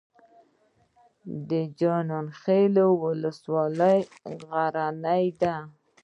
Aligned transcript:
د 1.49 1.51
جاني 1.79 2.21
خیل 2.41 2.75
ولسوالۍ 3.03 3.99
غرنۍ 4.45 5.25
ده 5.41 5.55